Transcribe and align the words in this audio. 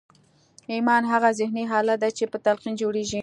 ایمان 0.73 1.03
هغه 1.11 1.29
ذهني 1.39 1.63
حالت 1.71 1.97
دی 2.03 2.11
چې 2.17 2.23
په 2.31 2.37
تلقین 2.45 2.73
جوړېږي 2.81 3.19